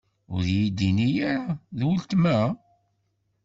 [0.33, 1.43] Ur iyi-d-inni ara:
[1.77, 2.39] D ultma?